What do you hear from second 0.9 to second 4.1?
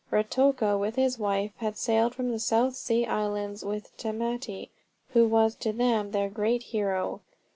his wife, had sailed from the South Sea Islands with